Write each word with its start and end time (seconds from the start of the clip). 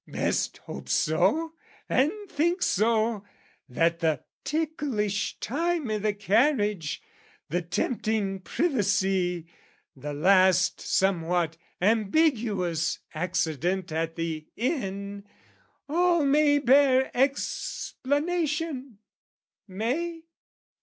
Best 0.07 0.57
hope 0.65 0.89
so 0.89 1.53
and 1.87 2.11
think 2.27 2.63
so, 2.63 3.23
that 3.69 3.99
the 3.99 4.23
ticklish 4.43 5.39
time 5.39 5.91
I' 5.91 5.99
the 5.99 6.13
carriage, 6.15 7.03
the 7.49 7.61
tempting 7.61 8.39
privacy, 8.39 9.45
the 9.95 10.13
last 10.13 10.81
Somewhat 10.81 11.55
ambiguous 11.79 12.97
accident 13.13 13.91
at 13.91 14.15
the 14.15 14.47
inn, 14.55 15.23
All 15.87 16.25
may 16.25 16.57
bear 16.57 17.15
explanation: 17.15 18.97
may? 19.67 20.23